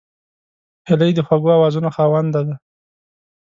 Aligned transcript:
هیلۍ 0.89 1.11
د 1.15 1.19
خوږو 1.27 1.49
آوازونو 1.57 1.89
خاوند 1.95 2.27
ده 2.45 2.53